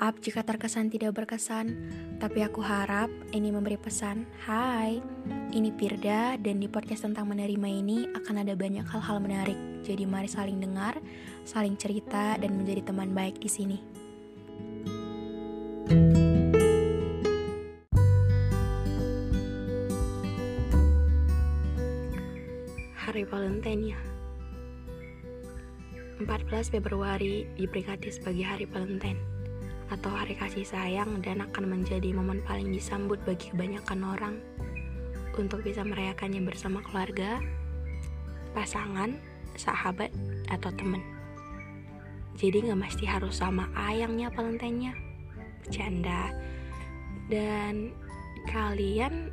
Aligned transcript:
Maaf 0.00 0.16
jika 0.24 0.40
terkesan 0.40 0.88
tidak 0.88 1.12
berkesan, 1.12 1.76
tapi 2.16 2.40
aku 2.40 2.64
harap 2.64 3.12
ini 3.36 3.52
memberi 3.52 3.76
pesan. 3.76 4.24
Hai, 4.48 4.96
ini 5.52 5.68
Pirda 5.76 6.40
dan 6.40 6.56
di 6.56 6.72
podcast 6.72 7.04
tentang 7.04 7.28
menerima 7.28 7.68
ini 7.68 8.08
akan 8.16 8.40
ada 8.40 8.56
banyak 8.56 8.88
hal-hal 8.88 9.20
menarik. 9.20 9.60
Jadi 9.84 10.08
mari 10.08 10.24
saling 10.24 10.56
dengar, 10.56 10.96
saling 11.44 11.76
cerita 11.76 12.40
dan 12.40 12.56
menjadi 12.56 12.88
teman 12.88 13.12
baik 13.12 13.44
di 13.44 13.50
sini. 13.52 13.76
Hari 23.04 23.28
Valentine 23.28 23.82
ya. 23.84 24.00
14 26.24 26.72
Februari 26.72 27.44
diperingati 27.60 28.08
sebagai 28.08 28.48
Hari 28.48 28.64
Valentine 28.64 29.39
atau 29.90 30.10
hari 30.14 30.38
kasih 30.38 30.62
sayang 30.62 31.18
dan 31.18 31.42
akan 31.42 31.66
menjadi 31.66 32.14
momen 32.14 32.38
paling 32.46 32.70
disambut 32.70 33.18
bagi 33.26 33.50
kebanyakan 33.50 34.00
orang 34.06 34.34
untuk 35.34 35.66
bisa 35.66 35.82
merayakannya 35.82 36.42
bersama 36.46 36.78
keluarga, 36.82 37.42
pasangan, 38.54 39.18
sahabat, 39.58 40.10
atau 40.50 40.70
teman. 40.74 41.02
Jadi 42.38 42.70
nggak 42.70 42.80
mesti 42.80 43.04
harus 43.04 43.42
sama 43.42 43.68
ayangnya 43.76 44.30
Valentine-nya. 44.32 44.94
Bercanda. 45.60 46.32
Dan 47.28 47.94
kalian 48.48 49.30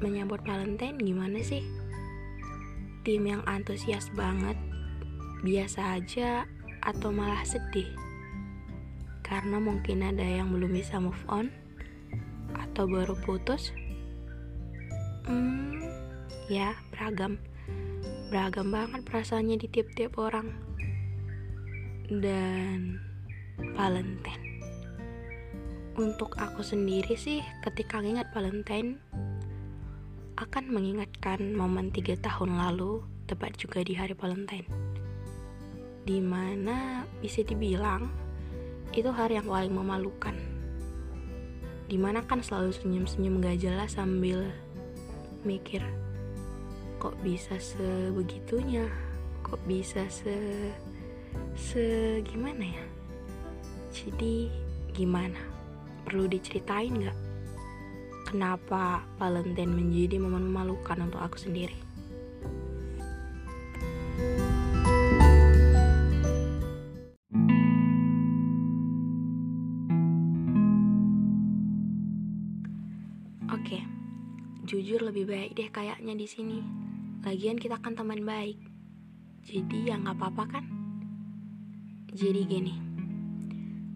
menyambut 0.00 0.42
Valentine 0.42 0.98
gimana 0.98 1.42
sih? 1.42 1.62
Tim 3.06 3.22
yang 3.22 3.42
antusias 3.46 4.10
banget, 4.18 4.58
biasa 5.46 6.00
aja, 6.00 6.42
atau 6.82 7.14
malah 7.14 7.42
sedih? 7.46 8.05
Karena 9.26 9.58
mungkin 9.58 10.06
ada 10.06 10.22
yang 10.22 10.54
belum 10.54 10.70
bisa 10.70 11.02
move 11.02 11.18
on 11.26 11.50
atau 12.54 12.86
baru 12.86 13.18
putus. 13.26 13.74
Hmm, 15.26 15.82
ya 16.46 16.78
beragam, 16.94 17.42
beragam 18.30 18.70
banget 18.70 19.02
perasaannya 19.02 19.58
di 19.58 19.66
tiap-tiap 19.66 20.14
orang. 20.22 20.54
Dan 22.06 23.02
Valentine. 23.74 24.62
Untuk 25.98 26.38
aku 26.38 26.62
sendiri 26.62 27.18
sih, 27.18 27.42
ketika 27.66 27.98
ingat 27.98 28.30
Valentine, 28.30 29.02
akan 30.38 30.70
mengingatkan 30.70 31.56
momen 31.56 31.90
tiga 31.90 32.14
tahun 32.20 32.60
lalu, 32.60 33.02
tepat 33.26 33.58
juga 33.58 33.82
di 33.82 33.98
hari 33.98 34.14
Valentine. 34.14 34.68
Di 36.06 36.22
mana 36.22 37.02
bisa 37.18 37.42
dibilang 37.42 38.25
itu 38.92 39.10
hari 39.10 39.38
yang 39.38 39.48
paling 39.48 39.72
memalukan. 39.72 40.36
Di 41.86 41.94
mana 41.96 42.22
kan 42.26 42.42
selalu 42.42 42.74
senyum-senyum 42.74 43.38
gak 43.38 43.62
jelas 43.62 43.94
sambil 43.94 44.50
mikir, 45.46 45.80
kok 46.98 47.14
bisa 47.22 47.54
sebegitunya, 47.62 48.90
kok 49.46 49.62
bisa 49.70 50.02
se 50.10 50.34
se 51.54 52.18
gimana 52.26 52.66
ya? 52.66 52.84
Jadi 53.94 54.50
gimana? 54.90 55.38
Perlu 56.02 56.26
diceritain 56.26 57.06
gak? 57.06 57.18
Kenapa 58.26 59.06
Valentine 59.22 59.70
menjadi 59.70 60.18
momen 60.18 60.50
memalukan 60.50 60.98
untuk 60.98 61.22
aku 61.22 61.38
sendiri? 61.38 61.85
Jujur 74.86 75.02
lebih 75.02 75.26
baik 75.26 75.58
deh 75.58 75.66
kayaknya 75.66 76.14
di 76.14 76.30
sini. 76.30 76.62
Lagian 77.26 77.58
kita 77.58 77.82
kan 77.82 77.98
teman 77.98 78.22
baik, 78.22 78.54
jadi 79.42 79.78
ya 79.82 79.98
nggak 79.98 80.14
apa-apa 80.14 80.44
kan? 80.46 80.64
Jadi 82.14 82.46
gini, 82.46 82.70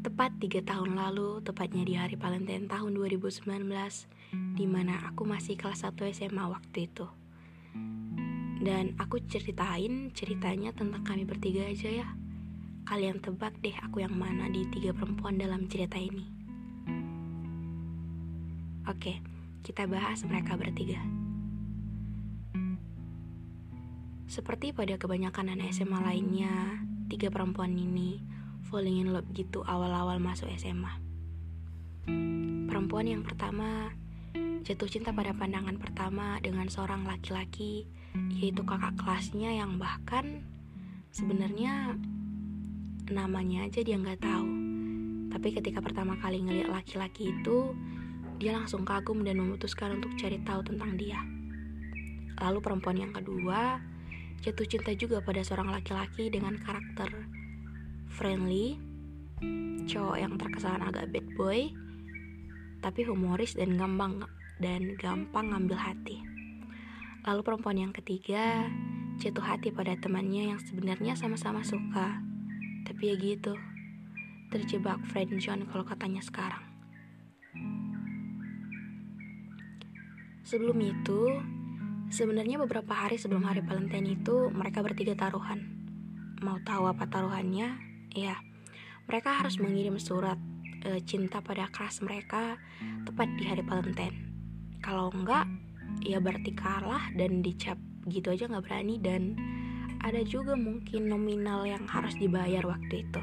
tepat 0.03 0.35
tiga 0.43 0.59
tahun 0.67 0.99
lalu, 0.99 1.47
tepatnya 1.47 1.87
di 1.87 1.95
hari 1.95 2.19
Valentine 2.19 2.67
tahun 2.67 2.99
2019, 2.99 3.47
di 4.59 4.67
mana 4.67 5.07
aku 5.07 5.23
masih 5.23 5.55
kelas 5.55 5.87
1 5.87 6.11
SMA 6.11 6.43
waktu 6.51 6.91
itu. 6.91 7.07
Dan 8.59 8.99
aku 8.99 9.23
ceritain 9.31 10.11
ceritanya 10.11 10.75
tentang 10.75 11.07
kami 11.07 11.23
bertiga 11.23 11.71
aja 11.71 12.03
ya. 12.03 12.09
Kalian 12.83 13.23
tebak 13.23 13.55
deh 13.63 13.79
aku 13.79 14.03
yang 14.03 14.19
mana 14.19 14.51
di 14.51 14.67
tiga 14.75 14.91
perempuan 14.91 15.39
dalam 15.39 15.71
cerita 15.71 16.03
ini. 16.03 16.27
Oke, 18.91 19.23
kita 19.61 19.85
bahas 19.85 20.25
mereka 20.25 20.57
bertiga. 20.57 21.01
Seperti 24.31 24.71
pada 24.71 24.95
kebanyakan 24.95 25.59
anak 25.59 25.75
SMA 25.75 25.99
lainnya, 26.07 26.79
tiga 27.11 27.35
perempuan 27.35 27.75
ini 27.75 28.23
falling 28.71 29.03
in 29.03 29.11
love 29.11 29.27
gitu 29.35 29.67
awal-awal 29.67 30.23
masuk 30.23 30.47
SMA. 30.55 31.03
Perempuan 32.71 33.11
yang 33.11 33.27
pertama 33.27 33.91
jatuh 34.63 34.87
cinta 34.87 35.11
pada 35.11 35.35
pandangan 35.35 35.75
pertama 35.83 36.39
dengan 36.39 36.71
seorang 36.71 37.03
laki-laki, 37.03 37.91
yaitu 38.39 38.63
kakak 38.63 38.95
kelasnya 38.95 39.51
yang 39.51 39.83
bahkan 39.83 40.47
sebenarnya 41.11 41.99
namanya 43.11 43.67
aja 43.67 43.83
dia 43.83 43.99
nggak 43.99 44.23
tahu. 44.23 44.49
Tapi 45.35 45.49
ketika 45.59 45.83
pertama 45.83 46.15
kali 46.23 46.39
ngeliat 46.39 46.71
laki-laki 46.71 47.35
itu, 47.35 47.75
dia 48.41 48.57
langsung 48.57 48.89
kagum 48.89 49.21
dan 49.21 49.37
memutuskan 49.37 50.01
untuk 50.01 50.17
cari 50.17 50.41
tahu 50.41 50.65
tentang 50.65 50.97
dia. 50.97 51.21
Lalu 52.41 52.59
perempuan 52.65 52.97
yang 52.97 53.13
kedua 53.13 53.77
jatuh 54.41 54.65
cinta 54.65 54.97
juga 54.97 55.21
pada 55.21 55.45
seorang 55.45 55.69
laki-laki 55.69 56.33
dengan 56.33 56.57
karakter 56.57 57.13
friendly, 58.09 58.81
cowok 59.85 60.17
yang 60.17 60.41
terkesan 60.41 60.81
agak 60.81 61.13
bad 61.13 61.29
boy, 61.37 61.69
tapi 62.81 63.05
humoris 63.05 63.53
dan 63.53 63.77
gampang 63.77 64.25
dan 64.57 64.97
gampang 64.97 65.53
ngambil 65.53 65.77
hati. 65.77 66.25
Lalu 67.29 67.41
perempuan 67.45 67.77
yang 67.77 67.93
ketiga 67.93 68.65
jatuh 69.21 69.45
hati 69.45 69.69
pada 69.69 69.93
temannya 70.01 70.57
yang 70.57 70.61
sebenarnya 70.65 71.13
sama-sama 71.13 71.61
suka, 71.61 72.25
tapi 72.89 73.13
ya 73.13 73.15
gitu, 73.21 73.53
terjebak 74.49 74.97
friendzone 75.13 75.69
kalau 75.69 75.85
katanya 75.85 76.25
sekarang. 76.25 76.70
Sebelum 80.51 80.83
itu, 80.83 81.39
sebenarnya 82.11 82.59
beberapa 82.59 82.91
hari 82.91 83.15
sebelum 83.15 83.47
hari 83.47 83.63
Valentine 83.63 84.19
itu 84.19 84.51
mereka 84.51 84.83
bertiga 84.83 85.15
taruhan. 85.15 85.63
Mau 86.43 86.59
tahu 86.67 86.91
apa 86.91 87.07
taruhannya? 87.07 87.79
Ya, 88.19 88.35
mereka 89.07 89.39
harus 89.39 89.63
mengirim 89.63 89.95
surat 90.03 90.35
e, 90.83 90.99
cinta 91.07 91.39
pada 91.39 91.71
kelas 91.71 92.03
mereka 92.03 92.59
tepat 93.07 93.31
di 93.39 93.47
hari 93.47 93.63
Valentine. 93.63 94.27
Kalau 94.83 95.15
enggak, 95.15 95.47
ya 96.03 96.19
berarti 96.19 96.51
kalah 96.51 97.15
dan 97.15 97.47
dicap 97.47 97.79
gitu 98.11 98.35
aja 98.35 98.51
nggak 98.51 98.67
berani 98.67 98.99
dan 98.99 99.39
ada 100.03 100.19
juga 100.27 100.59
mungkin 100.59 101.07
nominal 101.07 101.63
yang 101.63 101.87
harus 101.87 102.19
dibayar 102.19 102.67
waktu 102.67 103.07
itu. 103.07 103.23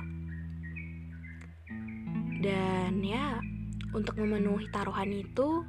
Dan 2.40 3.04
ya, 3.04 3.44
untuk 3.92 4.16
memenuhi 4.16 4.72
taruhan 4.72 5.12
itu, 5.12 5.68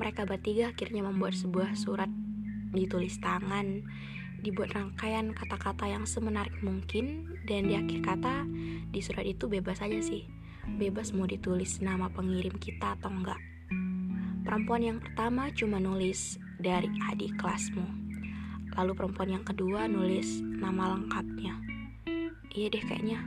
mereka 0.00 0.24
bertiga 0.24 0.72
akhirnya 0.72 1.04
membuat 1.04 1.36
sebuah 1.36 1.76
surat 1.76 2.08
ditulis 2.72 3.20
tangan, 3.20 3.84
dibuat 4.40 4.72
rangkaian 4.72 5.36
kata-kata 5.36 5.84
yang 5.92 6.08
semenarik 6.08 6.56
mungkin 6.64 7.28
dan 7.44 7.68
di 7.68 7.76
akhir 7.76 8.00
kata 8.00 8.48
di 8.88 9.00
surat 9.04 9.28
itu 9.28 9.44
bebas 9.52 9.84
aja 9.84 10.00
sih. 10.00 10.24
Bebas 10.80 11.12
mau 11.12 11.28
ditulis 11.28 11.84
nama 11.84 12.08
pengirim 12.08 12.56
kita 12.56 12.96
atau 12.96 13.12
enggak. 13.12 13.40
Perempuan 14.40 14.80
yang 14.80 14.98
pertama 15.04 15.52
cuma 15.52 15.76
nulis 15.76 16.40
dari 16.56 16.88
adik 17.12 17.36
kelasmu. 17.36 18.00
lalu 18.78 18.94
perempuan 18.94 19.30
yang 19.34 19.44
kedua 19.44 19.90
nulis 19.90 20.38
nama 20.40 20.94
lengkapnya 20.94 21.58
iya 22.54 22.66
deh 22.70 22.82
kayaknya 22.82 23.18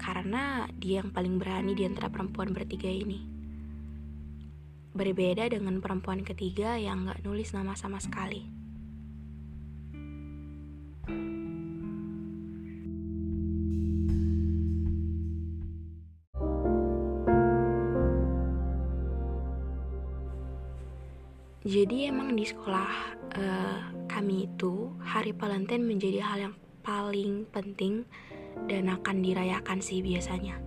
karena 0.00 0.64
dia 0.80 1.04
yang 1.04 1.12
paling 1.12 1.36
berani 1.36 1.76
di 1.76 1.84
antara 1.84 2.08
perempuan 2.08 2.56
bertiga 2.56 2.88
ini 2.88 3.29
berbeda 4.92 5.46
dengan 5.50 5.78
perempuan 5.78 6.26
ketiga 6.26 6.74
yang 6.74 7.06
gak 7.06 7.22
nulis 7.22 7.54
nama 7.54 7.78
sama 7.78 8.02
sekali 8.02 8.60
Jadi 21.60 22.10
emang 22.10 22.34
di 22.34 22.42
sekolah 22.42 22.90
uh, 23.36 23.78
kami 24.10 24.50
itu 24.50 24.90
hari 25.06 25.30
Valentine 25.30 25.86
menjadi 25.86 26.18
hal 26.18 26.38
yang 26.50 26.54
paling 26.82 27.46
penting 27.52 28.08
dan 28.66 28.90
akan 28.90 29.22
dirayakan 29.22 29.78
sih 29.78 30.02
biasanya. 30.02 30.58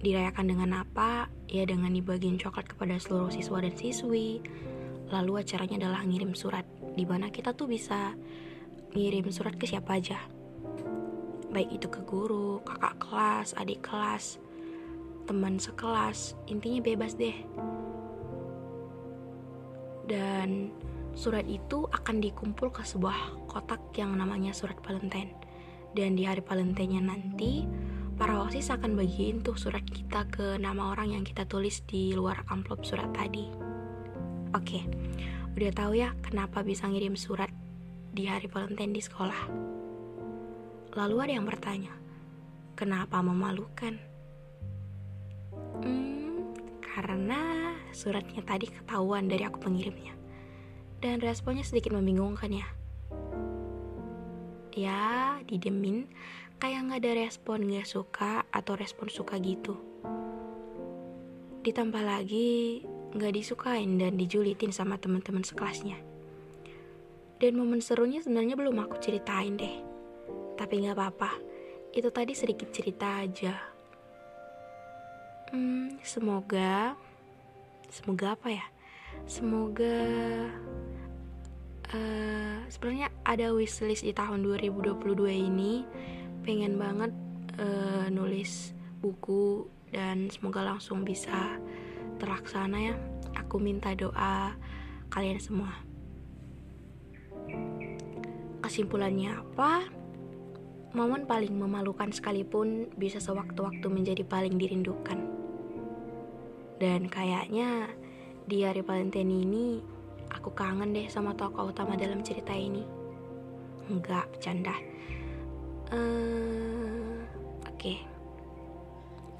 Dirayakan 0.00 0.46
dengan 0.46 0.70
apa? 0.80 1.28
Ya 1.46 1.62
dengan 1.64 1.94
dibagiin 1.94 2.38
coklat 2.38 2.66
kepada 2.66 2.98
seluruh 2.98 3.30
siswa 3.30 3.62
dan 3.62 3.74
siswi. 3.74 4.42
Lalu 5.10 5.46
acaranya 5.46 5.86
adalah 5.86 6.02
ngirim 6.02 6.34
surat, 6.34 6.66
di 6.98 7.06
mana 7.06 7.30
kita 7.30 7.54
tuh 7.54 7.70
bisa 7.70 8.18
ngirim 8.94 9.30
surat 9.30 9.54
ke 9.54 9.66
siapa 9.66 10.02
aja. 10.02 10.18
Baik 11.54 11.78
itu 11.78 11.86
ke 11.86 12.02
guru, 12.02 12.58
kakak 12.66 12.98
kelas, 12.98 13.54
adik 13.54 13.86
kelas, 13.86 14.42
teman 15.30 15.62
sekelas, 15.62 16.34
intinya 16.50 16.82
bebas 16.82 17.14
deh 17.14 17.38
dan 20.06 20.70
surat 21.12 21.44
itu 21.44 21.84
akan 21.90 22.22
dikumpul 22.22 22.70
ke 22.70 22.86
sebuah 22.86 23.50
kotak 23.50 23.82
yang 23.98 24.14
namanya 24.14 24.54
surat 24.54 24.78
Valentine. 24.86 25.34
Dan 25.92 26.14
di 26.14 26.24
hari 26.24 26.40
Valentine-nya 26.40 27.02
nanti, 27.02 27.66
para 28.16 28.40
OSIS 28.40 28.72
akan 28.72 28.96
bagiin 28.96 29.44
tuh 29.44 29.60
surat 29.60 29.84
kita 29.84 30.24
ke 30.32 30.56
nama 30.56 30.96
orang 30.96 31.12
yang 31.12 31.24
kita 31.24 31.44
tulis 31.44 31.84
di 31.84 32.16
luar 32.16 32.48
amplop 32.48 32.80
surat 32.80 33.12
tadi. 33.12 33.44
Oke, 34.56 34.88
udah 35.52 35.72
tahu 35.76 36.00
ya 36.00 36.16
kenapa 36.24 36.64
bisa 36.64 36.88
ngirim 36.88 37.12
surat 37.12 37.52
di 38.16 38.24
hari 38.24 38.48
Valentine 38.48 38.96
di 38.96 39.04
sekolah. 39.04 39.40
Lalu 40.96 41.16
ada 41.20 41.32
yang 41.36 41.44
bertanya, 41.44 41.92
kenapa 42.72 43.20
memalukan? 43.20 44.00
Hmm, 45.84 46.56
karena 46.80 47.72
suratnya 47.92 48.40
tadi 48.40 48.72
ketahuan 48.72 49.28
dari 49.28 49.44
aku 49.44 49.60
pengirimnya. 49.60 50.16
Dan 51.04 51.20
responnya 51.20 51.68
sedikit 51.68 51.92
membingungkan 51.92 52.48
ya. 52.48 52.75
Ya, 54.76 55.40
didemin, 55.48 56.04
kayak 56.60 56.84
nggak 56.84 57.00
ada 57.00 57.12
respon 57.24 57.64
nggak 57.64 57.88
suka 57.88 58.44
atau 58.52 58.76
respon 58.76 59.08
suka 59.08 59.40
gitu. 59.40 59.80
Ditambah 61.64 62.04
lagi, 62.04 62.84
nggak 63.16 63.32
disukain 63.32 63.96
dan 63.96 64.20
dijulitin 64.20 64.70
sama 64.70 65.00
teman-teman 65.00 65.42
sekelasnya. 65.42 65.96
Dan 67.40 67.56
momen 67.56 67.80
serunya 67.80 68.20
sebenarnya 68.20 68.54
belum 68.54 68.76
aku 68.84 69.00
ceritain 69.00 69.56
deh. 69.56 69.80
Tapi 70.60 70.84
nggak 70.84 70.96
apa-apa, 70.96 71.32
itu 71.96 72.12
tadi 72.12 72.36
sedikit 72.36 72.68
cerita 72.68 73.24
aja. 73.24 73.56
Hmm, 75.56 75.96
semoga 76.04 76.98
semoga 77.86 78.34
apa 78.34 78.50
ya 78.50 78.66
semoga 79.30 80.02
uh, 81.92 82.66
sebenarnya 82.66 83.12
ada 83.22 83.52
wishlist 83.54 84.02
di 84.02 84.14
tahun 84.14 84.42
2022 84.42 84.96
ini. 85.30 85.86
Pengen 86.46 86.78
banget 86.78 87.12
uh, 87.58 88.06
nulis 88.10 88.74
buku 89.02 89.66
dan 89.90 90.30
semoga 90.30 90.62
langsung 90.66 91.06
bisa 91.06 91.58
terlaksana 92.18 92.78
ya. 92.92 92.94
Aku 93.38 93.60
minta 93.60 93.92
doa 93.92 94.56
kalian 95.12 95.38
semua. 95.38 95.72
Kesimpulannya 98.64 99.38
apa? 99.38 99.86
Momen 100.96 101.28
paling 101.28 101.52
memalukan 101.52 102.08
sekalipun 102.08 102.88
bisa 102.96 103.20
sewaktu-waktu 103.20 103.84
menjadi 103.86 104.24
paling 104.24 104.56
dirindukan. 104.56 105.20
Dan 106.80 107.06
kayaknya 107.06 107.92
di 108.48 108.64
hari 108.64 108.80
Valentine 108.80 109.32
ini 109.32 109.95
aku 110.32 110.50
kangen 110.54 110.94
deh 110.94 111.06
sama 111.10 111.34
tokoh 111.34 111.70
utama 111.70 111.98
dalam 111.98 112.22
cerita 112.22 112.54
ini. 112.54 112.82
Enggak, 113.86 114.30
bercanda. 114.34 114.74
Uh, 115.90 117.22
Oke. 117.66 117.78
Okay. 117.78 117.98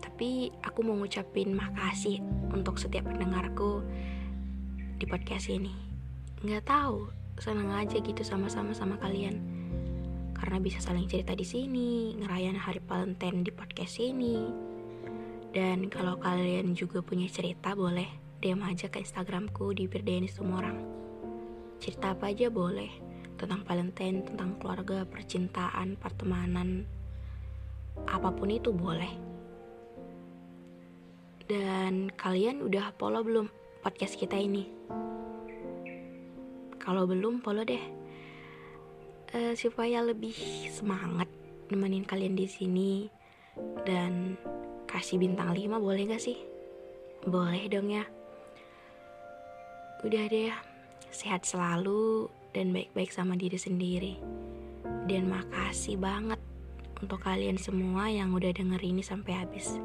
Tapi 0.03 0.49
aku 0.65 0.81
mau 0.87 0.97
ngucapin 0.97 1.53
makasih 1.53 2.23
untuk 2.55 2.81
setiap 2.81 3.05
pendengarku 3.05 3.85
di 4.97 5.05
podcast 5.05 5.53
ini. 5.53 5.75
Nggak 6.41 6.69
tahu, 6.69 7.11
senang 7.37 7.69
aja 7.75 8.01
gitu 8.01 8.23
sama-sama 8.25 8.73
sama 8.73 8.97
kalian. 9.03 9.43
Karena 10.33 10.57
bisa 10.63 10.81
saling 10.81 11.09
cerita 11.09 11.37
di 11.37 11.45
sini, 11.45 12.17
ngerayain 12.17 12.57
hari 12.57 12.81
Valentine 12.85 13.45
di 13.45 13.53
podcast 13.53 13.99
ini 14.01 14.37
dan 15.57 15.89
kalau 15.89 16.21
kalian 16.21 16.77
juga 16.77 17.01
punya 17.01 17.25
cerita 17.33 17.73
boleh 17.73 18.26
DM 18.45 18.61
aja 18.63 18.93
ke 18.93 19.01
Instagramku 19.01 19.73
di 19.73 19.89
Birdeni 19.89 20.29
orang. 20.45 20.79
Cerita 21.81 22.13
apa 22.13 22.29
aja 22.33 22.53
boleh 22.53 22.89
tentang 23.37 23.65
Valentine, 23.65 24.25
tentang 24.25 24.57
keluarga, 24.61 25.05
percintaan, 25.09 25.97
pertemanan, 26.01 26.85
apa 28.05 28.29
pun 28.33 28.49
itu 28.53 28.73
boleh. 28.73 29.13
Dan 31.47 32.11
kalian 32.13 32.65
udah 32.65 32.91
follow 32.99 33.23
belum 33.23 33.47
podcast 33.81 34.19
kita 34.19 34.35
ini? 34.35 34.67
Kalau 36.83 37.07
belum 37.07 37.43
follow 37.43 37.63
deh, 37.63 37.83
uh, 39.35 39.55
supaya 39.55 40.03
lebih 40.03 40.35
semangat 40.71 41.31
nemenin 41.71 42.07
kalian 42.07 42.39
di 42.39 42.47
sini 42.47 42.93
dan 43.87 44.39
kasih 44.87 45.19
bintang 45.19 45.55
5 45.55 45.79
boleh 45.79 46.05
gak 46.11 46.23
sih? 46.23 46.39
Boleh 47.27 47.67
dong 47.67 47.91
ya. 47.91 48.16
Udah 50.07 50.31
deh 50.31 50.55
sehat 51.11 51.43
selalu 51.43 52.31
dan 52.55 52.71
baik-baik 52.71 53.11
sama 53.11 53.35
diri 53.35 53.59
sendiri. 53.59 54.15
Dan 55.11 55.27
makasih 55.27 55.99
banget 55.99 56.39
untuk 57.03 57.27
kalian 57.27 57.59
semua 57.59 58.07
yang 58.07 58.31
udah 58.31 58.55
denger 58.55 58.79
ini 58.87 59.03
sampai 59.03 59.35
habis. 59.35 59.83